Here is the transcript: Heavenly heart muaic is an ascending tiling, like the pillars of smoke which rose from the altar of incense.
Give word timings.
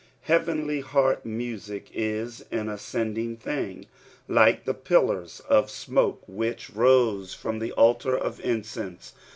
Heavenly 0.21 0.79
heart 0.81 1.25
muaic 1.25 1.83
is 1.93 2.43
an 2.49 2.69
ascending 2.69 3.37
tiling, 3.37 3.85
like 4.27 4.65
the 4.65 4.73
pillars 4.73 5.41
of 5.41 5.69
smoke 5.69 6.23
which 6.25 6.71
rose 6.71 7.35
from 7.35 7.59
the 7.59 7.71
altar 7.73 8.17
of 8.17 8.39
incense. 8.39 9.13